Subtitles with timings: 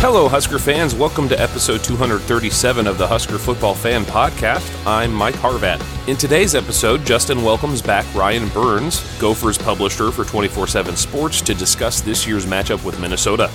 [0.00, 0.94] Hello, Husker fans.
[0.94, 4.86] Welcome to episode 237 of the Husker Football Fan Podcast.
[4.86, 5.82] I'm Mike Harvat.
[6.08, 11.52] In today's episode, Justin welcomes back Ryan Burns, Gophers publisher for 24 7 Sports, to
[11.52, 13.50] discuss this year's matchup with Minnesota.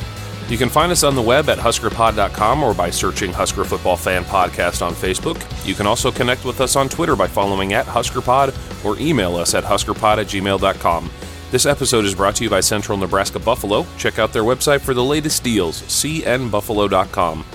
[0.49, 4.25] You can find us on the web at huskerpod.com or by searching Husker Football Fan
[4.25, 5.41] Podcast on Facebook.
[5.65, 9.55] You can also connect with us on Twitter by following at HuskerPod or email us
[9.55, 11.09] at huskerpod at gmail.com.
[11.53, 13.85] This episode is brought to you by Central Nebraska Buffalo.
[13.99, 17.45] Check out their website for the latest deals, cnbuffalo.com.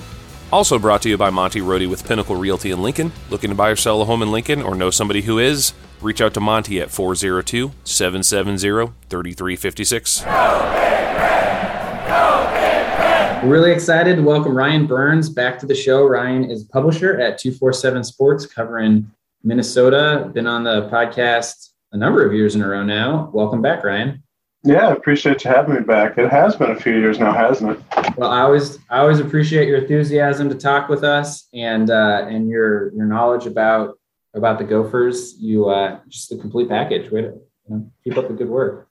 [0.53, 3.11] Also brought to you by Monty Rohde with Pinnacle Realty in Lincoln.
[3.29, 5.73] Looking to buy or sell a home in Lincoln or know somebody who is?
[6.01, 10.25] Reach out to Monty at 402 770 3356.
[13.43, 16.07] We're really excited to welcome Ryan Burns back to the show.
[16.07, 19.11] Ryan is publisher at 247 Sports covering
[19.43, 20.31] Minnesota.
[20.33, 23.31] Been on the podcast a number of years in a row now.
[23.33, 24.23] Welcome back, Ryan.
[24.65, 26.19] Yeah, I appreciate you having me back.
[26.19, 28.17] It has been a few years now, hasn't it?
[28.17, 32.49] Well, I always I always appreciate your enthusiasm to talk with us and uh, and
[32.49, 33.99] your your knowledge about
[34.35, 35.37] about the Gophers.
[35.39, 37.11] You uh, just a complete package.
[37.11, 38.89] Way to you know, keep up the good work.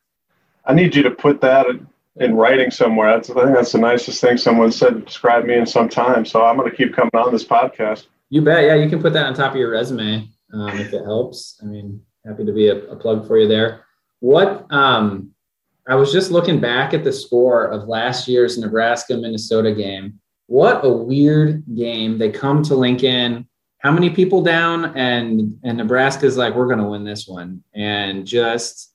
[0.66, 1.66] I need you to put that
[2.16, 3.12] in writing somewhere.
[3.12, 6.26] That's, I think that's the nicest thing someone said to describe me in some time.
[6.26, 8.08] So I'm going to keep coming on this podcast.
[8.30, 8.64] You bet.
[8.64, 11.60] Yeah, you can put that on top of your resume um, if it helps.
[11.62, 13.86] I mean, happy to be a, a plug for you there.
[14.20, 15.32] What um,
[15.88, 20.20] I was just looking back at the score of last year's Nebraska Minnesota game.
[20.48, 22.18] What a weird game.
[22.18, 23.48] They come to Lincoln.
[23.80, 24.98] How many people down?
[24.98, 27.64] And and Nebraska's like, we're gonna win this one.
[27.74, 28.94] And just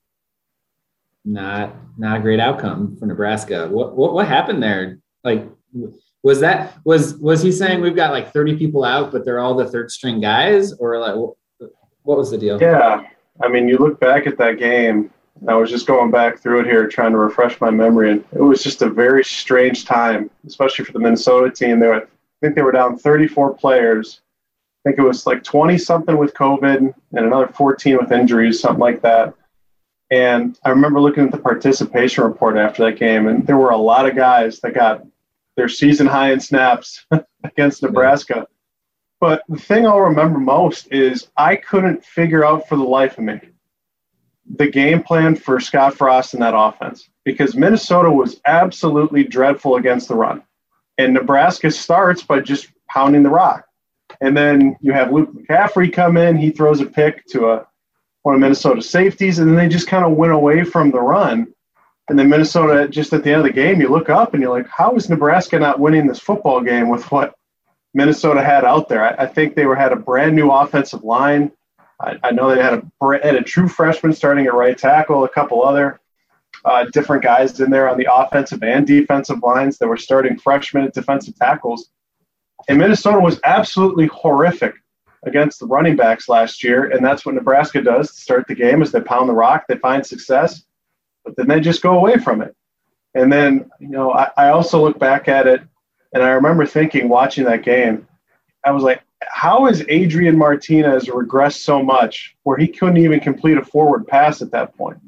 [1.24, 3.68] not not a great outcome for Nebraska.
[3.68, 4.98] What what what happened there?
[5.24, 5.46] Like
[6.22, 9.54] was that was was he saying we've got like 30 people out, but they're all
[9.54, 10.72] the third string guys?
[10.74, 11.14] Or like
[12.02, 12.60] what was the deal?
[12.60, 13.02] Yeah.
[13.42, 15.10] I mean, you look back at that game.
[15.48, 18.40] I was just going back through it here, trying to refresh my memory, and it
[18.40, 21.80] was just a very strange time, especially for the Minnesota team.
[21.80, 22.06] They were, I
[22.40, 24.20] think they were down 34 players.
[24.84, 28.80] I think it was like 20 something with COVID and another 14 with injuries, something
[28.80, 29.34] like that.
[30.12, 33.76] And I remember looking at the participation report after that game, and there were a
[33.76, 35.04] lot of guys that got
[35.56, 37.04] their season high in snaps
[37.44, 38.46] against Nebraska.
[39.22, 43.24] But the thing I'll remember most is I couldn't figure out for the life of
[43.24, 43.38] me
[44.56, 50.08] the game plan for Scott Frost in that offense because Minnesota was absolutely dreadful against
[50.08, 50.42] the run.
[50.98, 53.64] And Nebraska starts by just pounding the rock.
[54.20, 57.66] And then you have Luke McCaffrey come in, he throws a pick to a
[58.22, 61.46] one of Minnesota's safeties, and then they just kind of went away from the run.
[62.08, 64.50] And then Minnesota, just at the end of the game, you look up and you're
[64.50, 67.34] like, how is Nebraska not winning this football game with what
[67.94, 69.04] Minnesota had out there.
[69.04, 71.52] I, I, think they were had a brand new offensive line.
[72.00, 75.28] I, I know they had a had a true freshman starting at right tackle, a
[75.28, 76.00] couple other
[76.64, 80.84] uh, different guys in there on the offensive and defensive lines that were starting freshmen
[80.84, 81.90] at defensive tackles.
[82.68, 84.74] And Minnesota was absolutely horrific
[85.24, 88.82] against the running backs last year, and that's what Nebraska does to start the game:
[88.82, 90.62] is they pound the rock, they find success,
[91.24, 92.56] but then they just go away from it.
[93.14, 95.60] And then, you know, I, I also look back at it
[96.12, 98.06] and I remember thinking, watching that game,
[98.64, 103.56] I was like, how has Adrian Martinez regressed so much where he couldn't even complete
[103.56, 104.98] a forward pass at that point?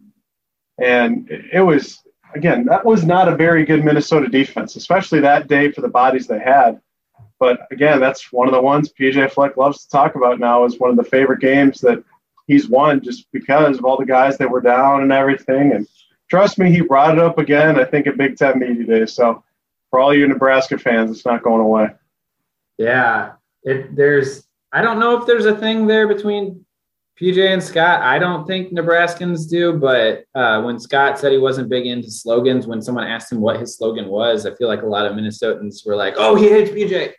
[0.78, 2.00] And it was,
[2.34, 6.26] again, that was not a very good Minnesota defense, especially that day for the bodies
[6.26, 6.80] they had.
[7.38, 10.78] But again, that's one of the ones PJ Fleck loves to talk about now as
[10.78, 12.02] one of the favorite games that
[12.46, 15.72] he's won just because of all the guys that were down and everything.
[15.72, 15.86] And
[16.28, 19.06] trust me, he brought it up again, I think, at Big Ten Media Day.
[19.06, 19.42] So
[19.94, 21.86] for all you Nebraska fans, it's not going away.
[22.78, 24.44] Yeah, it, there's.
[24.72, 26.66] I don't know if there's a thing there between
[27.20, 28.02] PJ and Scott.
[28.02, 32.66] I don't think Nebraskans do, but uh, when Scott said he wasn't big into slogans,
[32.66, 35.86] when someone asked him what his slogan was, I feel like a lot of Minnesotans
[35.86, 37.12] were like, "Oh, he hates PJ,"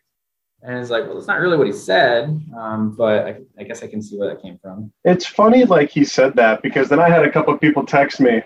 [0.61, 2.25] and it's like, well, it's not really what he said,
[2.57, 4.91] um, but I, I, guess I can see where that came from.
[5.05, 8.19] It's funny, like he said that, because then I had a couple of people text
[8.19, 8.43] me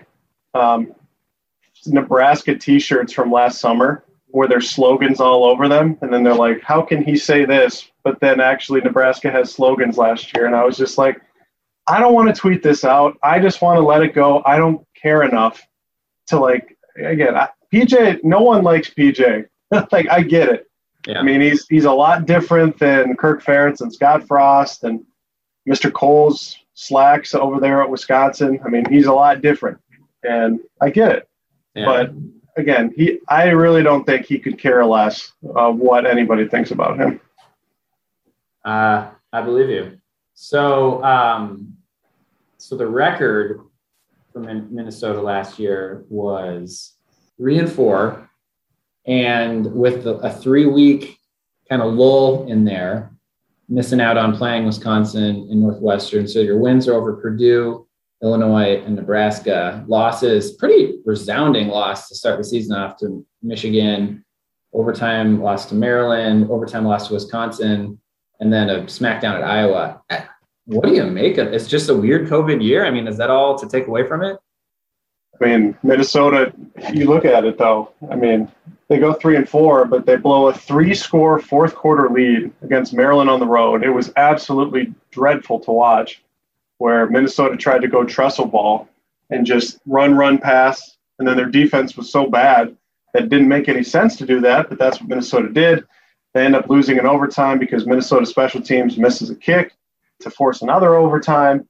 [0.54, 0.94] um,
[1.84, 5.98] Nebraska T-shirts from last summer where there's slogans all over them.
[6.00, 7.90] And then they're like, how can he say this?
[8.04, 10.46] But then actually, Nebraska has slogans last year.
[10.46, 11.20] And I was just like,
[11.88, 13.18] I don't want to tweet this out.
[13.22, 14.42] I just want to let it go.
[14.46, 15.60] I don't care enough
[16.28, 19.46] to like, again, I, PJ, no one likes PJ.
[19.92, 20.66] like I get it.
[21.06, 21.20] Yeah.
[21.20, 25.04] I mean, he's he's a lot different than Kirk Ferentz and Scott Frost and
[25.68, 25.92] Mr.
[25.92, 28.60] Cole's slacks over there at Wisconsin.
[28.64, 29.78] I mean, he's a lot different,
[30.22, 31.28] and I get it.
[31.74, 31.84] Yeah.
[31.86, 32.12] But
[32.56, 36.98] again, he I really don't think he could care less of what anybody thinks about
[36.98, 37.20] him.
[38.64, 39.98] Uh, I believe you.
[40.34, 41.76] So, um,
[42.58, 43.60] so the record
[44.34, 46.96] Min- Minnesota last year was
[47.36, 48.28] three and four,
[49.06, 51.18] and with the, a three-week
[51.68, 53.12] kind of lull in there,
[53.68, 56.28] missing out on playing Wisconsin and Northwestern.
[56.28, 57.86] So your wins are over Purdue,
[58.22, 59.84] Illinois, and Nebraska.
[59.88, 64.24] Losses, pretty resounding loss to start the season off to Michigan.
[64.72, 66.50] Overtime loss to Maryland.
[66.50, 67.98] Overtime loss to Wisconsin
[68.40, 70.02] and then a smackdown at Iowa.
[70.64, 71.54] What do you make of it?
[71.54, 72.86] It's just a weird COVID year.
[72.86, 74.38] I mean, is that all to take away from it?
[75.40, 76.52] I mean, Minnesota,
[76.92, 78.50] you look at it though, I mean,
[78.88, 82.92] they go three and four, but they blow a three score fourth quarter lead against
[82.92, 83.84] Maryland on the road.
[83.84, 86.22] It was absolutely dreadful to watch
[86.80, 88.88] where Minnesota tried to go Tressel ball
[89.28, 90.96] and just run, run, pass.
[91.18, 92.74] And then their defense was so bad
[93.12, 95.86] that it didn't make any sense to do that, but that's what Minnesota did.
[96.32, 99.74] They end up losing in overtime because Minnesota special teams misses a kick
[100.20, 101.68] to force another overtime.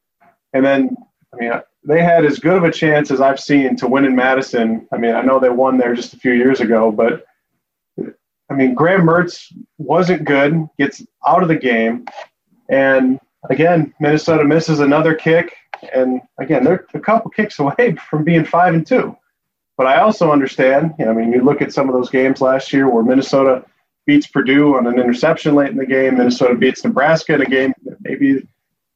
[0.53, 0.97] And then,
[1.35, 1.53] I mean,
[1.83, 4.87] they had as good of a chance as I've seen to win in Madison.
[4.93, 7.27] I mean, I know they won there just a few years ago, but
[7.99, 12.05] I mean, Graham Mertz wasn't good, gets out of the game.
[12.69, 13.19] And
[13.49, 15.55] again, Minnesota misses another kick.
[15.95, 19.17] And again, they're a couple kicks away from being five and two.
[19.77, 22.43] But I also understand, you know, I mean, you look at some of those games
[22.43, 23.65] last year where Minnesota
[24.07, 26.19] beats Purdue on an interception late in the game.
[26.19, 28.47] Minnesota beats Nebraska in a game that maybe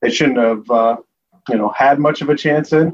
[0.02, 0.96] they shouldn't have, uh,
[1.48, 2.92] you know, had much of a chance in.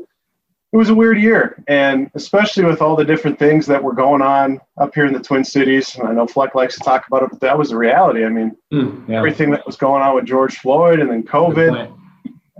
[0.72, 4.22] It was a weird year, and especially with all the different things that were going
[4.22, 5.98] on up here in the Twin Cities.
[6.00, 8.24] I know Fleck likes to talk about it, but that was the reality.
[8.24, 9.16] I mean, Mm, yeah.
[9.18, 11.92] everything that was going on with George Floyd and then COVID.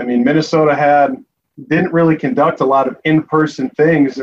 [0.01, 1.25] I mean, Minnesota had
[1.69, 4.19] didn't really conduct a lot of in-person things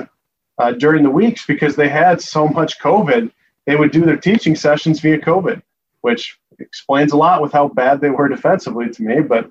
[0.58, 3.32] uh, during the weeks because they had so much COVID.
[3.68, 5.62] They would do their teaching sessions via COVID,
[6.02, 9.22] which explains a lot with how bad they were defensively to me.
[9.22, 9.50] But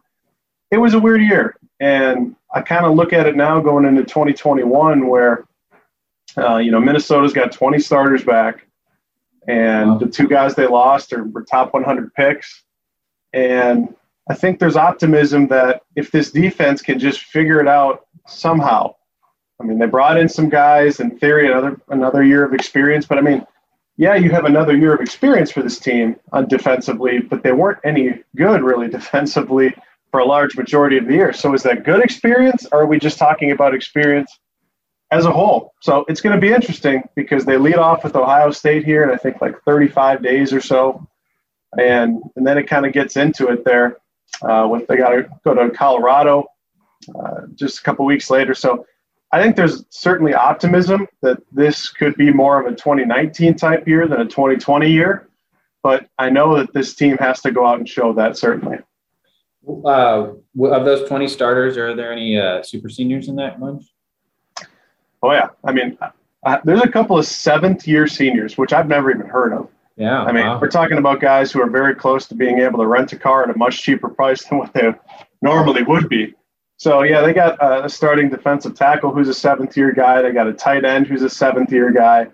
[0.71, 4.03] it was a weird year, and I kind of look at it now going into
[4.03, 5.47] 2021, where
[6.39, 8.67] uh, you know Minnesota's got 20 starters back,
[9.49, 9.99] and Wow.
[9.99, 12.65] the two guys they lost are were top 100 picks,
[13.33, 13.95] and
[14.29, 18.95] I think there's optimism that if this defense can just figure it out somehow,
[19.61, 23.19] I mean, they brought in some guys in theory, another another year of experience, but
[23.19, 23.47] I mean,
[23.99, 27.79] yeah, you have another year of experience for this team on defensively, but they weren't
[27.85, 29.75] any good really defensively
[30.11, 31.33] for a large majority of the year.
[31.33, 34.39] So is that good experience, or are we just talking about experience
[35.11, 35.75] as a whole?
[35.83, 39.13] So it's going to be interesting because they lead off with Ohio State here, and
[39.13, 41.07] I think like 35 days or so,
[41.79, 43.99] and and then it kind of gets into it there.
[44.43, 46.47] Uh, with they got to go to Colorado
[47.15, 48.87] uh, just a couple weeks later, so.
[49.33, 54.07] I think there's certainly optimism that this could be more of a 2019 type year
[54.07, 55.29] than a 2020 year,
[55.83, 58.79] but I know that this team has to go out and show that certainly.
[59.69, 60.33] Uh,
[60.63, 63.85] of those 20 starters, are there any uh, super seniors in that bunch?
[65.23, 65.99] Oh yeah, I mean,
[66.45, 69.69] uh, there's a couple of seventh year seniors which I've never even heard of.
[69.97, 70.23] Yeah.
[70.23, 70.61] I mean, wow.
[70.61, 73.45] we're talking about guys who are very close to being able to rent a car
[73.45, 74.95] at a much cheaper price than what they
[75.41, 76.35] normally would be.
[76.77, 80.21] So yeah, they got uh, a starting defensive tackle who's a seventh year guy.
[80.21, 82.27] They got a tight end who's a seventh year guy.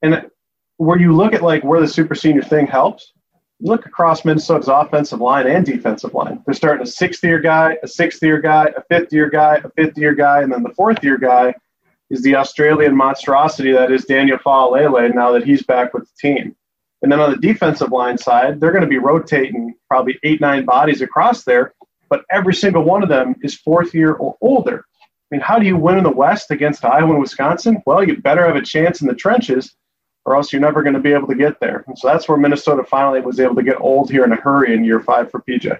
[0.00, 0.30] And
[0.78, 3.12] where you look at like where the super senior thing helps,
[3.60, 6.42] look across Minnesota's offensive line and defensive line.
[6.44, 9.70] They're starting a sixth year guy, a sixth year guy, a fifth year guy, a
[9.70, 11.54] fifth year guy, and then the fourth year guy
[12.10, 16.54] is the Australian monstrosity that is Daniel Fa'alele now that he's back with the team.
[17.02, 20.64] And then on the defensive line side, they're going to be rotating probably eight, nine
[20.64, 21.74] bodies across there,
[22.08, 24.84] but every single one of them is fourth year or older.
[25.00, 27.82] I mean, how do you win in the West against Iowa and Wisconsin?
[27.84, 29.74] Well, you better have a chance in the trenches,
[30.26, 31.84] or else you're never going to be able to get there.
[31.86, 34.74] And so that's where Minnesota finally was able to get old here in a hurry
[34.74, 35.78] in year five for PJ.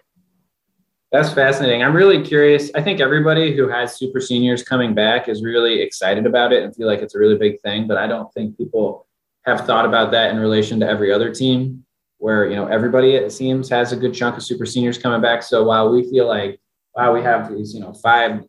[1.11, 1.83] That's fascinating.
[1.83, 2.71] I'm really curious.
[2.75, 6.75] I think everybody who has super seniors coming back is really excited about it and
[6.75, 7.89] feel like it's a really big thing.
[7.89, 9.07] But I don't think people
[9.47, 11.85] have thought about that in relation to every other team,
[12.19, 15.43] where you know everybody it seems has a good chunk of super seniors coming back.
[15.43, 16.61] So while we feel like
[16.95, 18.43] wow, we have these you know five,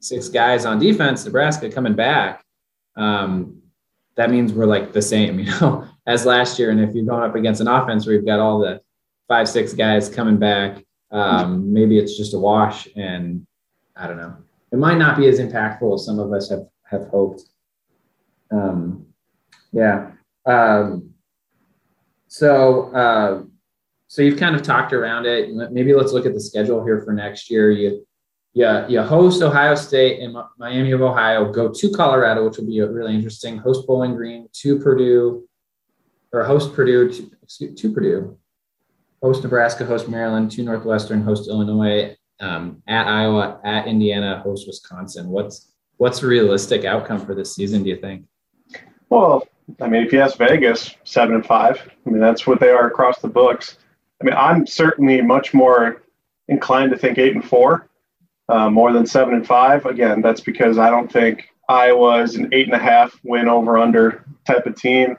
[0.00, 2.44] six guys on defense, Nebraska coming back,
[2.96, 3.61] um,
[4.16, 6.70] that means we're like the same, you know, as last year.
[6.70, 8.80] And if you're going up against an offense where you've got all the
[9.28, 13.46] five, six guys coming back um, maybe it's just a wash and
[13.94, 14.34] I don't know.
[14.72, 17.42] It might not be as impactful as some of us have, have hoped.
[18.50, 19.06] Um,
[19.72, 20.12] Yeah.
[20.46, 21.10] Um,
[22.28, 23.42] so, uh,
[24.08, 25.50] so you've kind of talked around it.
[25.70, 27.70] Maybe let's look at the schedule here for next year.
[27.70, 28.06] You,
[28.54, 31.50] yeah, you host Ohio State and Miami of Ohio.
[31.50, 33.56] Go to Colorado, which will be really interesting.
[33.56, 35.48] Host Bowling Green to Purdue,
[36.32, 37.10] or host Purdue
[37.48, 38.36] to, to Purdue.
[39.22, 45.28] Host Nebraska, host Maryland, to Northwestern, host Illinois, um, at Iowa, at Indiana, host Wisconsin.
[45.28, 47.84] What's what's a realistic outcome for this season?
[47.84, 48.26] Do you think?
[49.08, 49.46] Well,
[49.80, 51.80] I mean, if you ask Vegas, seven and five.
[52.06, 53.78] I mean, that's what they are across the books.
[54.20, 56.02] I mean, I'm certainly much more
[56.48, 57.88] inclined to think eight and four,
[58.52, 59.86] uh, more than seven and five.
[59.86, 63.78] Again, that's because I don't think Iowa is an eight and a half win over
[63.78, 65.16] under type of team.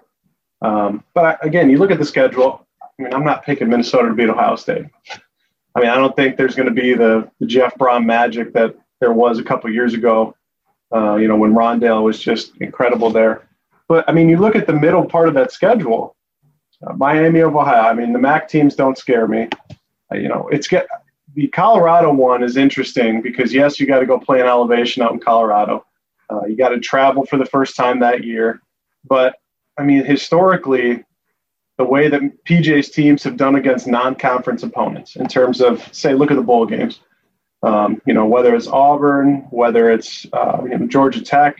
[0.62, 2.66] Um, but again, you look at the schedule.
[2.82, 4.86] I mean, I'm not picking Minnesota to beat Ohio State.
[5.76, 8.76] I mean, I don't think there's going to be the, the Jeff Brohm magic that
[9.00, 10.36] there was a couple years ago.
[10.94, 13.48] Uh, you know, when Rondale was just incredible there.
[13.88, 16.16] But I mean, you look at the middle part of that schedule.
[16.86, 17.82] Uh, Miami of Ohio.
[17.82, 19.50] I mean, the MAC teams don't scare me.
[20.12, 20.86] Uh, you know, it's get
[21.36, 25.12] the Colorado one is interesting because yes, you got to go play an elevation out
[25.12, 25.86] in Colorado.
[26.30, 28.62] Uh, you got to travel for the first time that year.
[29.06, 29.36] But
[29.78, 31.04] I mean, historically,
[31.78, 36.30] the way that PJ's teams have done against non-conference opponents in terms of, say, look
[36.30, 37.00] at the bowl games.
[37.64, 41.58] Um, you know, whether it's Auburn, whether it's uh, you know, Georgia Tech.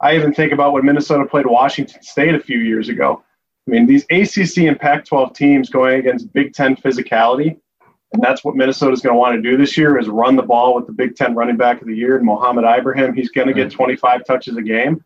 [0.00, 3.22] I even think about when Minnesota played Washington State a few years ago.
[3.66, 7.58] I mean, these ACC and Pac-12 teams going against Big Ten physicality,
[8.12, 10.42] and that's what Minnesota is going to want to do this year is run the
[10.42, 13.14] ball with the Big Ten running back of the year, Mohamed Ibrahim.
[13.14, 13.72] He's going to get mm.
[13.72, 15.04] 25 touches a game.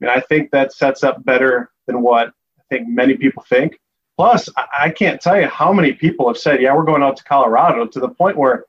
[0.00, 3.78] And I think that sets up better than what I think many people think.
[4.16, 7.24] Plus, I can't tell you how many people have said, "Yeah, we're going out to
[7.24, 8.66] Colorado," to the point where,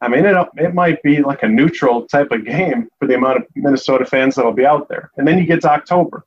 [0.00, 3.38] I mean, it it might be like a neutral type of game for the amount
[3.38, 5.10] of Minnesota fans that'll be out there.
[5.18, 6.24] And then you get to October.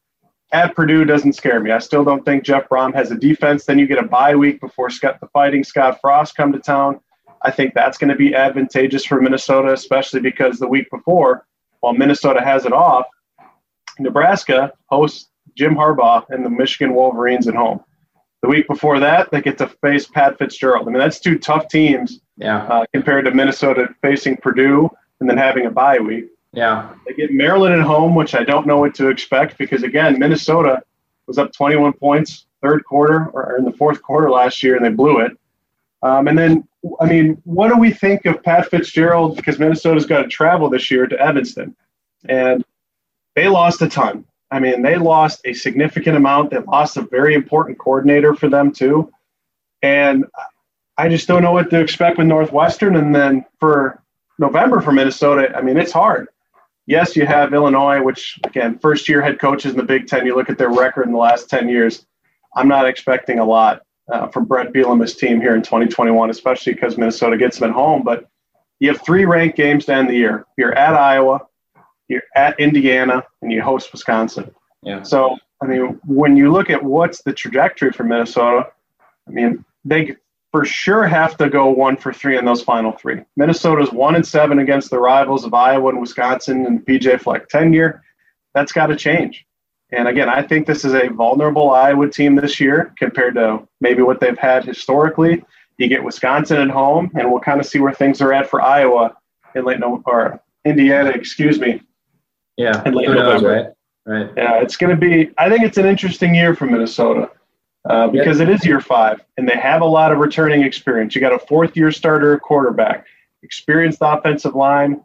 [0.54, 1.72] At Purdue doesn't scare me.
[1.72, 3.66] I still don't think Jeff Brohm has a defense.
[3.66, 7.02] Then you get a bye week before Scott, the Fighting Scott Frost come to town.
[7.42, 11.46] I think that's going to be advantageous for Minnesota, especially because the week before,
[11.82, 13.06] while Minnesota has it off,
[14.00, 17.84] Nebraska hosts Jim Harbaugh and the Michigan Wolverines at home.
[18.42, 20.88] The week before that, they get to face Pat Fitzgerald.
[20.88, 22.22] I mean, that's two tough teams.
[22.38, 22.64] Yeah.
[22.64, 24.90] Uh, compared to Minnesota facing Purdue
[25.20, 26.28] and then having a bye week.
[26.58, 26.90] Yeah.
[27.06, 30.82] They get Maryland at home, which I don't know what to expect because again, Minnesota
[31.28, 34.90] was up 21 points third quarter or in the fourth quarter last year, and they
[34.90, 35.38] blew it.
[36.02, 36.68] Um, and then,
[37.00, 39.36] I mean, what do we think of Pat Fitzgerald?
[39.36, 41.76] Because Minnesota's got to travel this year to Evanston,
[42.28, 42.66] and
[43.36, 44.26] they lost a ton.
[44.50, 46.50] I mean, they lost a significant amount.
[46.50, 49.12] They lost a very important coordinator for them too,
[49.84, 50.26] and
[50.98, 52.96] I just don't know what to expect with Northwestern.
[52.96, 54.02] And then for
[54.40, 56.30] November for Minnesota, I mean, it's hard.
[56.88, 60.26] Yes, you have Illinois, which again, first year head coaches in the Big Ten.
[60.26, 62.06] You look at their record in the last ten years.
[62.56, 66.98] I'm not expecting a lot uh, from Bret Bielema's team here in 2021, especially because
[66.98, 68.04] Minnesota gets them at home.
[68.04, 68.30] But
[68.80, 70.46] you have three ranked games to end the year.
[70.58, 71.42] You're at Iowa,
[72.08, 74.50] you're at Indiana, and you host Wisconsin.
[74.82, 75.04] Yeah.
[75.04, 78.68] So, I mean, when you look at what's the trajectory for Minnesota,
[79.28, 80.16] I mean, they
[80.52, 83.22] for sure have to go one for three in those final three.
[83.36, 88.04] Minnesota's one and seven against the rivals of Iowa and Wisconsin and PJ Fleck tenure.
[88.54, 89.46] That's got to change.
[89.92, 94.02] And again, I think this is a vulnerable Iowa team this year compared to maybe
[94.02, 95.44] what they've had historically.
[95.78, 98.62] You get Wisconsin at home, and we'll kind of see where things are at for
[98.62, 99.16] Iowa
[99.56, 101.82] in late no or Indiana, excuse me,
[102.58, 103.74] yeah, in late November.
[104.06, 104.34] Right, right.
[104.36, 105.32] Yeah, it's going to be.
[105.38, 107.30] I think it's an interesting year for Minnesota
[107.90, 111.16] uh, because it is year five, and they have a lot of returning experience.
[111.16, 113.06] You got a fourth-year starter quarterback,
[113.44, 115.02] experienced offensive line,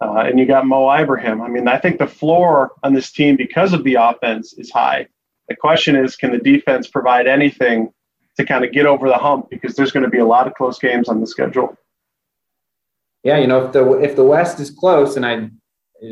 [0.00, 1.42] uh, and you got Mo Ibrahim.
[1.42, 5.08] I mean, I think the floor on this team because of the offense is high.
[5.48, 7.92] The question is, can the defense provide anything
[8.38, 9.50] to kind of get over the hump?
[9.50, 11.76] Because there's going to be a lot of close games on the schedule.
[13.24, 15.50] Yeah, you know, if the if the West is close, and I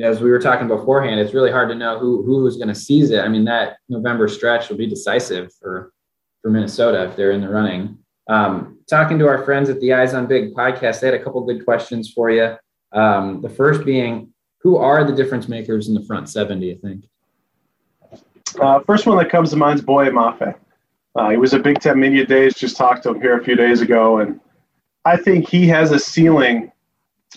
[0.03, 2.75] as we were talking beforehand, it's really hard to know who who is going to
[2.75, 3.21] seize it.
[3.21, 5.93] I mean, that November stretch will be decisive for
[6.43, 7.99] for Minnesota if they're in the running.
[8.29, 11.41] Um, talking to our friends at the Eyes on Big podcast, they had a couple
[11.45, 12.57] good questions for you.
[12.93, 16.61] Um, the first being, who are the difference makers in the front seven?
[16.61, 17.05] Do you think?
[18.61, 20.55] Uh, first one that comes to mind is Boye Mafe.
[21.17, 22.55] Uh, he was at Big Ten Media Days.
[22.55, 24.41] Just talked to him here a few days ago, and
[25.05, 26.71] I think he has a ceiling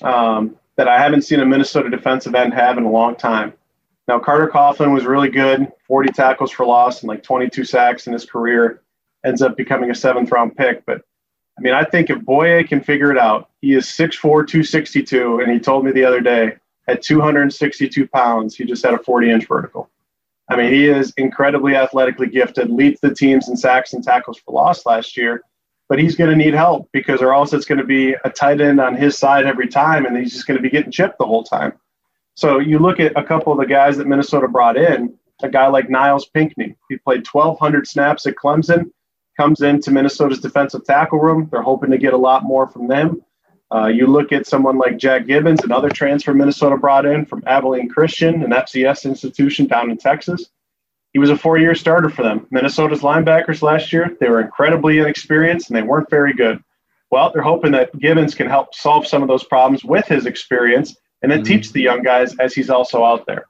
[0.01, 3.53] um, that I haven't seen a Minnesota defensive end have in a long time.
[4.07, 8.13] Now, Carter Coughlin was really good, 40 tackles for loss and like 22 sacks in
[8.13, 8.81] his career,
[9.25, 10.85] ends up becoming a seventh round pick.
[10.85, 11.01] But
[11.57, 15.51] I mean, I think if Boye can figure it out, he is 6'4, 262, and
[15.51, 19.47] he told me the other day at 262 pounds, he just had a 40 inch
[19.47, 19.89] vertical.
[20.49, 24.53] I mean, he is incredibly athletically gifted, leads the teams in sacks and tackles for
[24.53, 25.41] loss last year,
[25.87, 28.59] but he's going to need help because or else it's going to be a tight
[28.59, 31.25] end on his side every time, and he's just going to be getting chipped the
[31.25, 31.73] whole time.
[32.35, 35.67] So you look at a couple of the guys that Minnesota brought in, a guy
[35.67, 36.75] like Nyles Pinckney.
[36.89, 38.91] He played 1,200 snaps at Clemson,
[39.37, 41.49] comes into Minnesota's defensive tackle room.
[41.51, 43.23] They're hoping to get a lot more from them.
[43.73, 47.89] Uh, you look at someone like Jack Gibbons, another transfer Minnesota brought in from Abilene
[47.89, 50.49] Christian, an FCS institution down in Texas.
[51.11, 52.47] He was a four year starter for them.
[52.51, 56.63] Minnesota's linebackers last year, they were incredibly inexperienced and they weren't very good.
[57.09, 60.95] Well, they're hoping that Gibbons can help solve some of those problems with his experience
[61.21, 61.53] and then mm-hmm.
[61.53, 63.45] teach the young guys as he's also out there.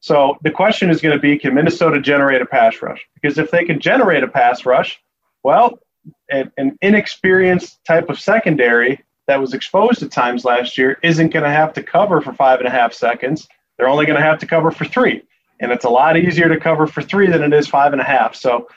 [0.00, 3.00] So the question is going to be can Minnesota generate a pass rush?
[3.14, 5.00] Because if they can generate a pass rush,
[5.44, 5.78] well,
[6.30, 11.50] an inexperienced type of secondary that was exposed at times last year isn't going to
[11.50, 13.48] have to cover for five and a half seconds.
[13.76, 15.22] They're only going to have to cover for three.
[15.60, 18.04] And it's a lot easier to cover for three than it is five and a
[18.04, 18.34] half.
[18.34, 18.68] So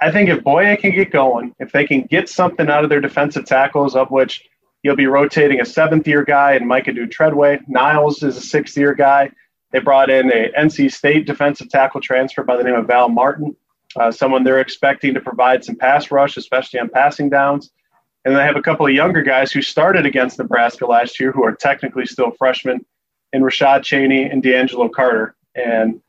[0.00, 3.00] I think if Boye can get going, if they can get something out of their
[3.00, 4.44] defensive tackles, of which
[4.82, 8.76] you'll be rotating a seventh year guy and Micah Dude Treadway, Nyles is a sixth
[8.76, 9.30] year guy.
[9.72, 13.56] They brought in a NC State defensive tackle transfer by the name of Val Martin,
[13.98, 17.70] uh, someone they're expecting to provide some pass rush, especially on passing downs.
[18.24, 21.44] And they have a couple of younger guys who started against Nebraska last year who
[21.44, 22.84] are technically still freshmen
[23.32, 25.36] in Rashad Cheney and D'Angelo Carter.
[25.54, 26.00] And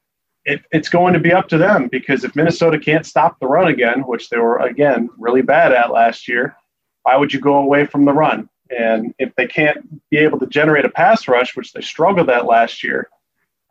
[0.46, 3.67] it, it's going to be up to them because if Minnesota can't stop the run
[3.67, 6.56] again, which they were, again, really bad at last year,
[7.03, 8.50] why would you go away from the run?
[8.75, 12.46] And if they can't be able to generate a pass rush, which they struggled at
[12.46, 13.10] last year,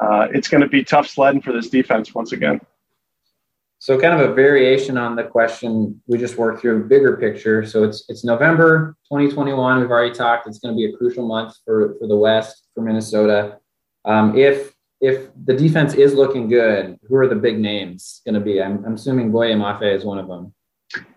[0.00, 2.60] uh, it's going to be tough sledding for this defense once again.
[3.86, 7.64] So, kind of a variation on the question we just worked through, bigger picture.
[7.64, 9.80] So, it's it's November 2021.
[9.80, 10.48] We've already talked.
[10.48, 13.58] It's going to be a crucial month for for the West for Minnesota.
[14.04, 18.40] Um, if if the defense is looking good, who are the big names going to
[18.40, 18.60] be?
[18.60, 20.52] I'm, I'm assuming Boye Mafe is one of them.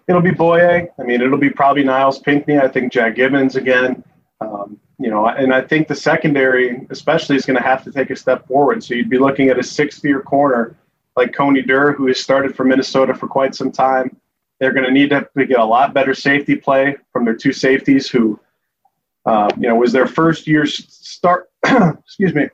[0.08, 0.88] It'll be Boye.
[1.00, 2.60] I mean, it'll be probably Nyles Pinckney.
[2.60, 4.04] I think Jack Gibbons again.
[4.42, 8.12] Um, you know, and I think the secondary, especially, is going to have to take
[8.12, 8.84] a step forward.
[8.84, 10.76] So you'd be looking at a sixth-year corner
[11.20, 14.16] like Coney Durr, who has started for Minnesota for quite some time.
[14.60, 18.10] They're going to need to get a lot better safety play from their two safeties,
[18.10, 18.40] who,
[19.26, 21.50] uh, you know, was their first year start.
[21.64, 22.48] excuse me,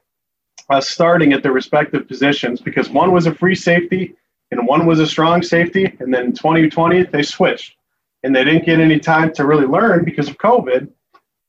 [0.69, 4.15] uh, starting at their respective positions because one was a free safety
[4.51, 7.75] and one was a strong safety, and then in 2020 they switched,
[8.23, 10.87] and they didn't get any time to really learn because of COVID.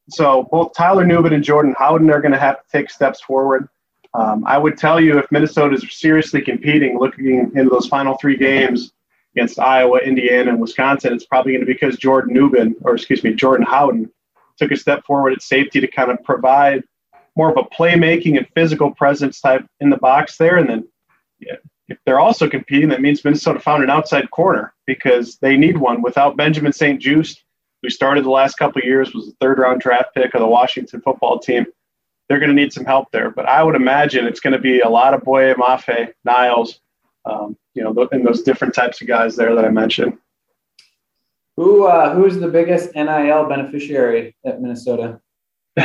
[0.09, 3.69] So both Tyler Nubin and Jordan Howden are going to have to take steps forward.
[4.17, 8.37] Um, I would tell you if Minnesota is seriously competing, looking into those final three
[8.37, 8.93] games
[9.35, 13.23] against Iowa, Indiana, and Wisconsin, it's probably going to be because Jordan Nubin, or excuse
[13.23, 14.11] me, Jordan Howden,
[14.59, 16.83] took a step forward at safety to kind of provide
[17.37, 20.57] more of a playmaking and physical presence type in the box there.
[20.57, 20.89] And then
[21.39, 21.57] yeah,
[21.89, 26.01] if they're also competing, that means Minnesota found an outside corner because they need one.
[26.01, 27.45] Without Benjamin St-Juste,
[27.83, 31.03] who started the last couple years, was a third round draft pick of the Washington
[31.03, 31.67] football team
[32.29, 33.31] they're going to need some help there.
[33.31, 36.81] But I would imagine it's going to be a lot of Boye, Mafe, Nyles,
[37.25, 40.19] um, you know, and those different types of guys there that I mentioned.
[41.57, 45.21] Who uh, who's the biggest NIL beneficiary at Minnesota?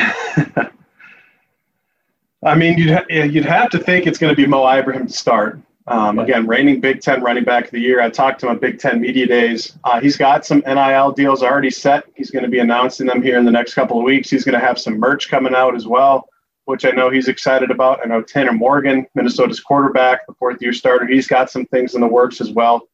[2.44, 5.14] I mean, you'd ha- you'd have to think it's going to be Mo Ibrahim to
[5.14, 5.60] start.
[5.92, 8.02] Um, again, reigning Big Ten running back of the year.
[8.02, 9.78] I talked to him at Big Ten media days.
[9.84, 12.06] Uh, he's got some NIL deals already set.
[12.16, 14.30] He's going to be announcing them here in the next couple of weeks.
[14.30, 16.30] He's going to have some merch coming out as well
[16.66, 18.00] which I know he's excited about.
[18.04, 22.02] I know Tanner Morgan, Minnesota's quarterback, the fourth year starter, he's got some things in
[22.02, 22.88] the works as well.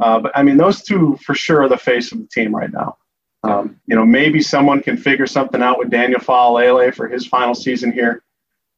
[0.00, 2.72] Uh, but I mean, those two for sure are the face of the team right
[2.72, 2.96] now.
[3.44, 7.54] Um, you know, maybe someone can figure something out with Daniel Faalele for his final
[7.54, 8.22] season here.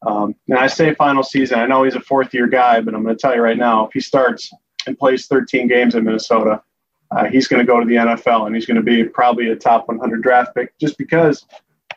[0.06, 3.02] Um, and I say final season, I know he's a fourth year guy, but I'm
[3.02, 4.52] going to tell you right now, if he starts
[4.86, 6.62] and plays 13 games in Minnesota,
[7.10, 9.56] uh, he's going to go to the NFL and he's going to be probably a
[9.56, 11.46] top 100 draft pick just because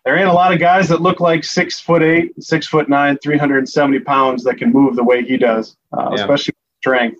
[0.06, 3.18] there ain't a lot of guys that look like six foot eight, six foot nine,
[3.18, 6.22] 370 pounds that can move the way he does, uh, yeah.
[6.22, 7.20] especially strength.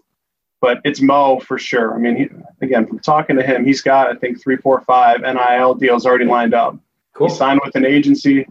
[0.62, 1.94] But it's Mo for sure.
[1.94, 2.30] I mean, he,
[2.62, 6.26] again, from talking to him, he's got, I think, three, four, five NIL deals already
[6.26, 6.78] lined up.
[7.14, 7.30] Cool.
[7.30, 8.48] He signed with an agency.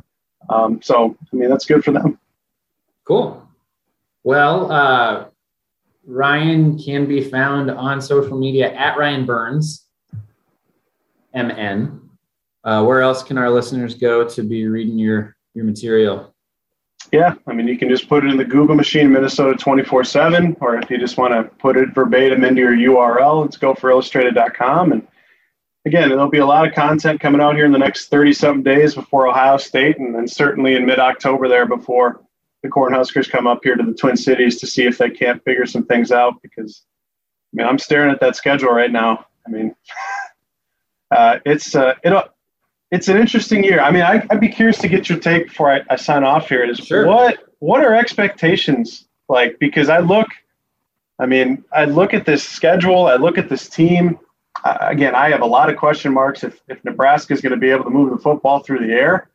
[0.51, 2.19] Um, so, I mean, that's good for them.
[3.07, 3.49] Cool.
[4.25, 5.27] Well, uh,
[6.05, 9.87] Ryan can be found on social media at Ryan Burns,
[11.35, 12.01] MN.
[12.65, 16.35] Uh, where else can our listeners go to be reading your your material?
[17.13, 20.57] Yeah, I mean, you can just put it in the Google machine, Minnesota 24 7,
[20.61, 24.91] or if you just want to put it verbatim into your URL, it's gopherillustrated.com.
[24.91, 25.07] And
[25.87, 28.63] again, there'll be a lot of content coming out here in the next 30 something
[28.65, 32.26] days before Ohio State, and then certainly in mid October there before
[32.63, 35.67] the Cornhuskers come up here to the Twin Cities to see if they can't figure
[35.67, 36.83] some things out because
[37.53, 39.27] I mean I'm staring at that schedule right now.
[39.47, 39.75] I mean
[41.11, 42.13] uh, it's uh, it
[42.91, 43.81] it's an interesting year.
[43.81, 46.49] I mean I, would be curious to get your take before I, I sign off
[46.49, 46.65] here.
[46.65, 47.07] Is sure.
[47.07, 49.59] what what are expectations like?
[49.59, 50.29] Because I look,
[51.19, 54.19] I mean I look at this schedule, I look at this team.
[54.65, 57.59] Uh, again, I have a lot of question marks if if Nebraska is going to
[57.59, 59.29] be able to move the football through the air.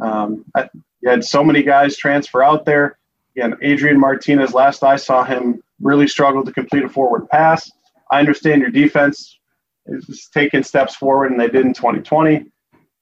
[0.00, 0.68] Um, I,
[1.00, 2.98] you had so many guys transfer out there.
[3.36, 7.70] Again, Adrian Martinez, last I saw him, really struggled to complete a forward pass.
[8.10, 9.38] I understand your defense
[9.86, 12.46] is taking steps forward, and they did in 2020.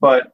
[0.01, 0.33] But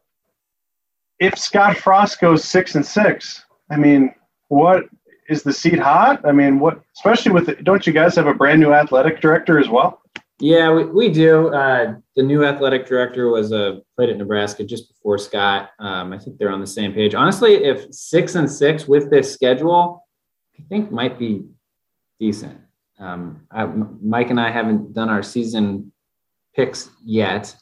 [1.18, 4.14] if Scott Frost goes six and six, I mean,
[4.48, 4.84] what
[5.28, 6.26] is the seat hot?
[6.26, 9.68] I mean, what, especially with, don't you guys have a brand new athletic director as
[9.68, 10.02] well?
[10.42, 11.54] Yeah, we, we do.
[11.54, 15.70] Uh, the new athletic director was uh, played at Nebraska just before Scott.
[15.78, 17.14] Um, I think they're on the same page.
[17.14, 20.04] Honestly, if six and six with this schedule,
[20.58, 21.44] I think might be
[22.18, 22.58] decent.
[22.98, 25.92] Um, I, Mike and I haven't done our season
[26.56, 27.54] picks yet,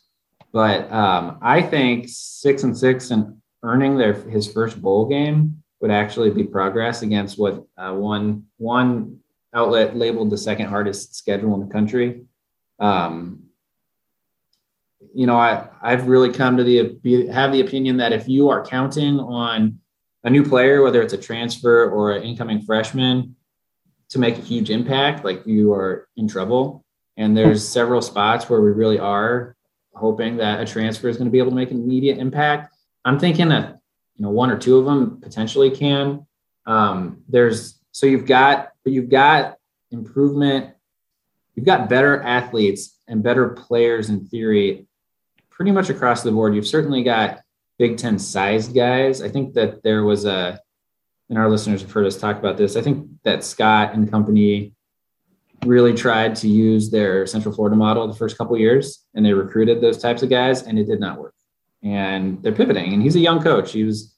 [0.50, 5.90] but um, I think six and six and earning their his first bowl game would
[5.90, 9.18] actually be progress against what uh, one one
[9.52, 12.22] outlet labeled the second hardest schedule in the country
[12.80, 13.44] um,
[15.14, 18.64] you know, I, I've really come to the have the opinion that if you are
[18.64, 19.78] counting on
[20.24, 23.36] a new player, whether it's a transfer or an incoming freshman,
[24.10, 26.84] to make a huge impact, like you are in trouble.
[27.16, 29.56] And there's several spots where we really are
[29.94, 32.74] hoping that a transfer is going to be able to make an immediate impact.
[33.04, 33.78] I'm thinking that
[34.16, 36.26] you know one or two of them potentially can.
[36.66, 39.56] Um, there's so you've got but you've got
[39.90, 40.74] improvement
[41.54, 44.86] you've got better athletes and better players in theory
[45.50, 46.54] pretty much across the board.
[46.54, 47.40] You've certainly got
[47.78, 49.22] Big Ten sized guys.
[49.22, 50.60] I think that there was a,
[51.28, 52.76] and our listeners have heard us talk about this.
[52.76, 54.72] I think that Scott and company
[55.64, 59.80] really tried to use their Central Florida model the first couple years, and they recruited
[59.80, 61.34] those types of guys, and it did not work.
[61.82, 63.72] And they're pivoting, and he's a young coach.
[63.72, 64.14] He was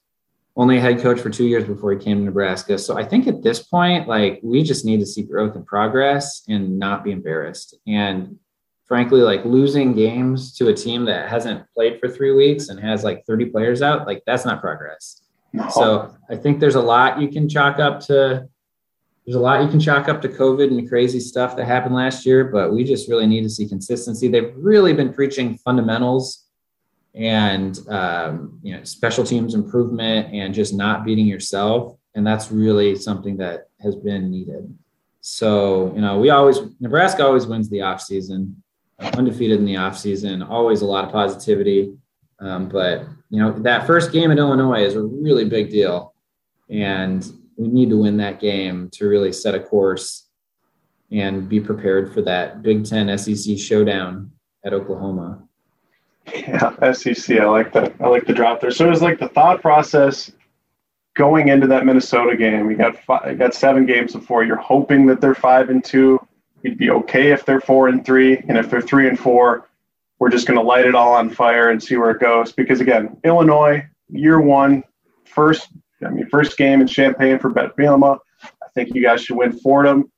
[0.57, 2.79] only a head coach for two years before he came to Nebraska.
[2.79, 6.43] So I think at this point, like we just need to see growth and progress
[6.49, 7.77] and not be embarrassed.
[7.87, 8.39] And
[8.85, 13.03] frankly, like losing games to a team that hasn't played for three weeks and has
[13.03, 15.23] like 30 players out, like that's not progress.
[15.55, 15.69] No.
[15.71, 18.49] So I think there's a lot you can chalk up to
[19.25, 21.95] there's a lot you can chalk up to COVID and the crazy stuff that happened
[21.95, 24.27] last year, but we just really need to see consistency.
[24.27, 26.47] They've really been preaching fundamentals
[27.15, 31.97] and um, you know special teams improvement and just not beating yourself.
[32.15, 34.77] And that's really something that has been needed.
[35.21, 38.63] So you know we always nebraska always wins the off season
[38.99, 41.95] undefeated in the off season always a lot of positivity.
[42.41, 46.15] Um, but you know that first game in illinois is a really big deal.
[46.71, 50.29] And we need to win that game to really set a course
[51.11, 54.33] and be prepared for that big 10 sec showdown
[54.65, 55.47] at oklahoma
[56.27, 57.39] yeah, SEC.
[57.39, 57.95] I like that.
[58.01, 58.71] I like the drop there.
[58.71, 60.31] So it was like the thought process
[61.15, 62.71] going into that Minnesota game.
[62.71, 64.45] You got five, you got seven games before.
[64.45, 66.19] You're hoping that they're five and two.
[66.63, 69.69] You'd be okay if they're four and three, and if they're three and four,
[70.19, 72.53] we're just going to light it all on fire and see where it goes.
[72.53, 74.85] Because again, Illinois, year one,
[75.25, 75.69] first.
[76.05, 78.19] I mean, first game in Champaign for Bret Bielema.
[78.43, 80.11] I think you guys should win Fordham.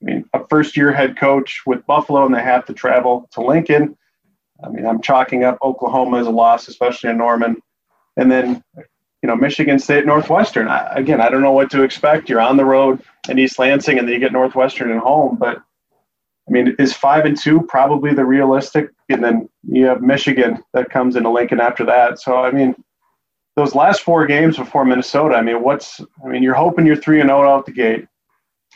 [0.00, 3.42] I mean, a first year head coach with Buffalo, and they have to travel to
[3.42, 3.96] Lincoln
[4.62, 7.56] I mean, I'm chalking up Oklahoma as a loss, especially in Norman.
[8.16, 10.68] And then, you know, Michigan State, Northwestern.
[10.68, 12.28] I, again, I don't know what to expect.
[12.28, 15.36] You're on the road in East Lansing, and then you get Northwestern at home.
[15.36, 15.58] But
[16.48, 18.90] I mean, is five and two probably the realistic?
[19.08, 22.18] And then you have Michigan that comes into Lincoln after that.
[22.18, 22.74] So I mean,
[23.56, 25.34] those last four games before Minnesota.
[25.34, 26.00] I mean, what's?
[26.24, 28.06] I mean, you're hoping you're three and zero oh out the gate,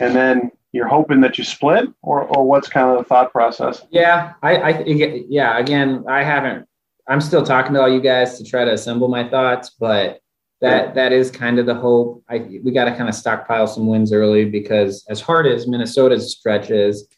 [0.00, 3.82] and then you're hoping that you split, or or what's kind of the thought process?
[3.90, 5.58] Yeah, I, I yeah.
[5.58, 6.66] Again, I haven't.
[7.08, 10.20] I'm still talking to all you guys to try to assemble my thoughts, but
[10.60, 12.22] that that is kind of the hope.
[12.28, 16.32] I we got to kind of stockpile some wins early because as hard as Minnesota's
[16.32, 17.08] stretch is,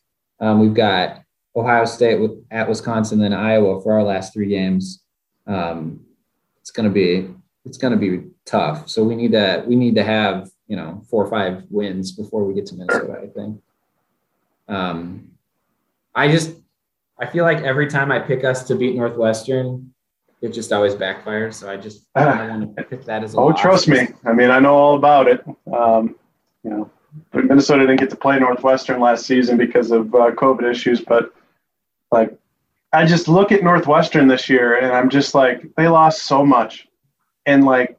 [0.41, 1.23] um, we've got
[1.55, 5.03] Ohio State with, at Wisconsin, then Iowa for our last three games.
[5.47, 6.01] Um,
[6.61, 7.29] it's going to be
[7.65, 8.89] it's going to be tough.
[8.89, 12.45] So we need to we need to have you know four or five wins before
[12.45, 13.21] we get to Minnesota.
[13.23, 13.61] I think.
[14.69, 15.33] Um,
[16.15, 16.57] I just
[17.19, 19.93] I feel like every time I pick us to beat Northwestern,
[20.41, 21.55] it just always backfires.
[21.55, 23.61] So I just I want to pick that as a oh, loss.
[23.61, 24.09] trust me.
[24.25, 25.45] I mean, I know all about it.
[25.73, 26.17] Um,
[26.65, 26.91] you know,
[27.33, 31.33] Minnesota didn't get to play Northwestern last season because of uh, COVID issues, but
[32.11, 32.37] like
[32.93, 36.89] I just look at Northwestern this year and I'm just like they lost so much,
[37.47, 37.99] and like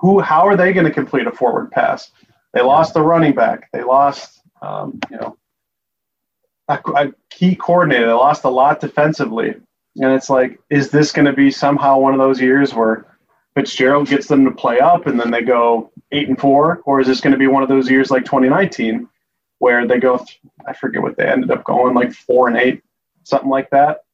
[0.00, 2.10] who how are they going to complete a forward pass?
[2.52, 3.70] They lost the running back.
[3.72, 5.36] They lost, um, you know,
[6.68, 8.06] a, a key coordinator.
[8.06, 9.54] They lost a lot defensively.
[9.96, 13.06] And it's like, is this going to be somehow one of those years where
[13.54, 16.82] Fitzgerald gets them to play up and then they go eight and four?
[16.84, 19.08] Or is this going to be one of those years like 2019
[19.58, 20.24] where they go,
[20.66, 22.82] I forget what they ended up going, like four and eight,
[23.24, 24.04] something like that?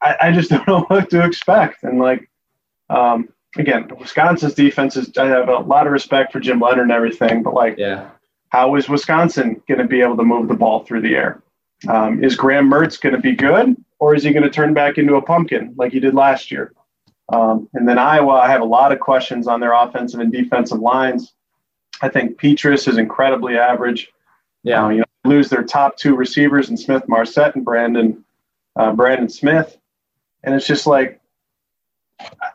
[0.00, 1.82] I, I just don't know what to expect.
[1.82, 2.28] And like,
[2.90, 6.92] um, again, Wisconsin's defense is, I have a lot of respect for Jim Leonhard and
[6.92, 8.10] everything, but like, yeah.
[8.48, 11.42] how is Wisconsin going to be able to move the ball through the air?
[11.88, 14.98] Um, is Graham Mertz going to be good, or is he going to turn back
[14.98, 16.72] into a pumpkin like he did last year?
[17.32, 20.78] Um, and then Iowa, I have a lot of questions on their offensive and defensive
[20.78, 21.34] lines.
[22.00, 24.10] I think Petras is incredibly average.
[24.64, 28.24] Yeah, uh, you know, lose their top two receivers in Smith Marsette and Brandon
[28.76, 29.76] uh, Brandon Smith,
[30.44, 31.20] and it's just like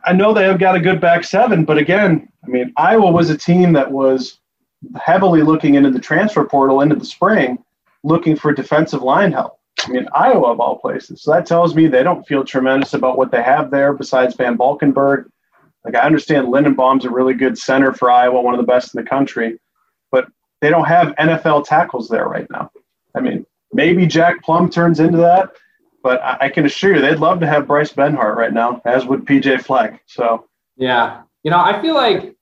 [0.04, 3.30] I know they have got a good back seven, but again, I mean, Iowa was
[3.30, 4.40] a team that was
[5.00, 7.58] heavily looking into the transfer portal into the spring,
[8.04, 9.58] looking for defensive line help.
[9.86, 11.22] I mean, Iowa of all places.
[11.22, 15.26] So that tells me they don't feel tremendous about what they have there besides VanValkenburg.
[15.84, 19.02] Like I understand Linderbaum's a really good center for Iowa, one of the best in
[19.02, 19.58] the country,
[20.10, 20.26] but
[20.60, 22.70] they don't have NFL tackles there right now.
[23.14, 25.50] I mean, maybe Jack Plumb turns into that,
[26.02, 29.06] but I, I can assure you they'd love to have Bryce Benhart right now, as
[29.06, 30.02] would PJ Fleck.
[30.06, 32.36] So yeah, you know, I feel like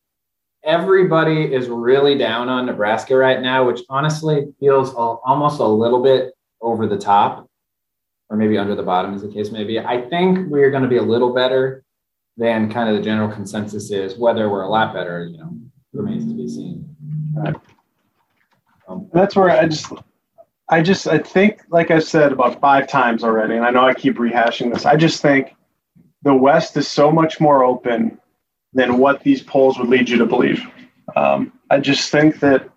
[0.64, 6.34] everybody is really down on Nebraska right now, which honestly feels almost a little bit
[6.60, 7.48] over the top,
[8.28, 9.78] or maybe under the bottom, as the case may be.
[9.78, 11.84] I think we're going to be a little better
[12.36, 14.18] than kind of the general consensus is.
[14.18, 15.56] Whether we're a lot better, you know,
[15.92, 16.96] remains to be seen.
[17.34, 17.54] Right.
[18.88, 19.92] Um, That's where I just,
[20.68, 23.94] I just, I think, like I said about five times already, and I know I
[23.94, 24.84] keep rehashing this.
[24.84, 25.54] I just think
[26.22, 28.18] the West is so much more open
[28.72, 30.60] than what these polls would lead you to believe.
[31.14, 32.68] Um, I just think that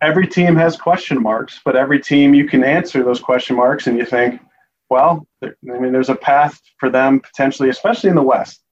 [0.00, 3.98] every team has question marks, but every team you can answer those question marks and
[3.98, 4.40] you think,
[4.88, 8.62] well, I mean, there's a path for them potentially, especially in the West.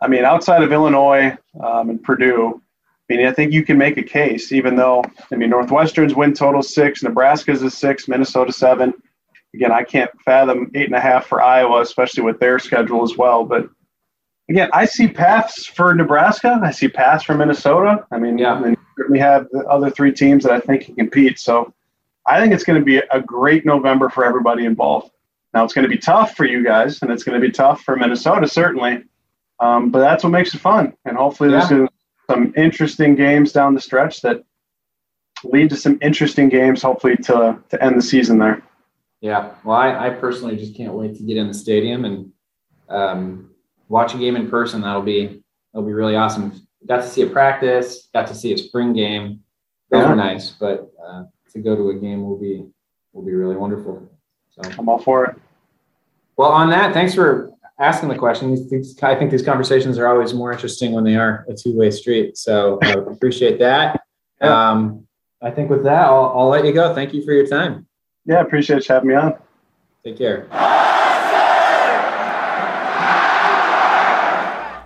[0.00, 2.62] I mean, outside of Illinois um, and Purdue,
[3.10, 6.32] I mean, I think you can make a case, even though, I mean, Northwestern's win
[6.32, 8.94] total six, Nebraska's a six, Minnesota seven.
[9.54, 13.16] Again, I can't fathom eight and a half for Iowa, especially with their schedule as
[13.18, 13.44] well.
[13.44, 13.68] But
[14.48, 16.58] again, I see paths for Nebraska.
[16.62, 18.06] I see paths for Minnesota.
[18.10, 18.54] I mean, yeah.
[18.54, 18.76] I mean,
[19.10, 21.38] we have the other three teams that I think can compete.
[21.38, 21.74] So
[22.26, 25.10] I think it's going to be a great November for everybody involved.
[25.52, 27.82] Now it's going to be tough for you guys, and it's going to be tough
[27.82, 29.04] for Minnesota certainly.
[29.60, 31.66] Um, but that's what makes it fun, and hopefully yeah.
[31.66, 31.88] there's
[32.32, 34.42] some interesting games down the stretch that
[35.44, 36.82] lead to some interesting games.
[36.82, 38.62] Hopefully to to end the season there.
[39.20, 42.32] Yeah, well, I, I personally just can't wait to get in the stadium and
[42.88, 43.50] um,
[43.88, 44.80] watch a game in person.
[44.80, 45.42] That'll be
[45.72, 49.40] that'll be really awesome got to see a practice, got to see a spring game.
[49.90, 50.14] Those yeah.
[50.14, 52.64] nice, but uh, to go to a game will be
[53.12, 54.10] will be really wonderful.
[54.50, 55.36] So I'm all for it.
[56.36, 57.51] Well, on that, thanks for
[57.82, 58.52] asking the question.
[59.02, 62.38] I think these conversations are always more interesting when they are a two way street.
[62.38, 64.02] So I appreciate that.
[64.40, 65.06] Um,
[65.42, 66.94] I think with that, I'll, I'll let you go.
[66.94, 67.86] Thank you for your time.
[68.24, 69.34] Yeah, appreciate you having me on.
[70.04, 70.48] Take care.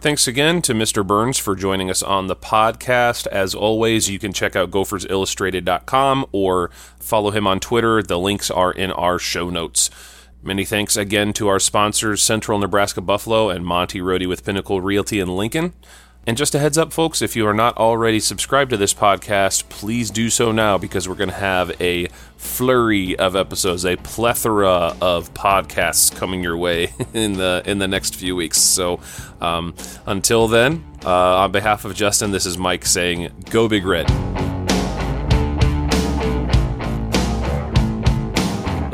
[0.01, 1.05] Thanks again to Mr.
[1.05, 3.27] Burns for joining us on the podcast.
[3.27, 8.03] As always, you can check out gophersillustrated.com or follow him on Twitter.
[8.03, 9.91] The links are in our show notes.
[10.47, 15.19] Many thanks again to our sponsors, Central Nebraska Buffalo and Monty Rohde with Pinnacle Realty
[15.19, 15.73] in Lincoln.
[16.25, 19.69] And just a heads up, folks, if you are not already subscribed to this podcast,
[19.69, 22.07] please do so now because we're going to have a
[22.37, 28.15] flurry of episodes, a plethora of podcasts coming your way in the in the next
[28.15, 28.61] few weeks.
[28.61, 29.01] So
[29.41, 29.75] um,
[30.07, 34.56] until then, uh, on behalf of Justin, this is Mike saying, "Go Big Red."